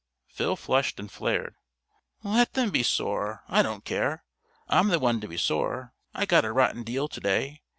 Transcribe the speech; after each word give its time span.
Phil 0.27 0.55
flushed 0.55 0.99
and 0.99 1.11
flared. 1.11 1.53
"Let 2.23 2.53
them 2.53 2.71
be 2.71 2.81
sore, 2.81 3.43
I 3.47 3.61
don't 3.61 3.85
care! 3.85 4.23
I'm 4.67 4.87
the 4.87 4.97
one 4.97 5.21
to 5.21 5.27
be 5.27 5.37
sore! 5.37 5.93
I 6.15 6.25
got 6.25 6.43
a 6.43 6.51
rotten 6.51 6.81
deal 6.81 7.07
to 7.07 7.19
day. 7.19 7.61